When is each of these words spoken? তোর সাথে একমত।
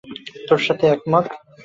তোর 0.47 0.59
সাথে 0.59 0.85
একমত। 0.87 1.25